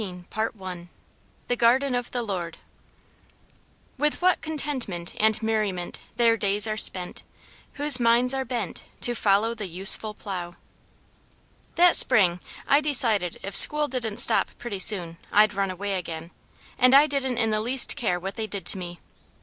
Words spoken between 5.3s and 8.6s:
merriment, Their days are spent, whose minds are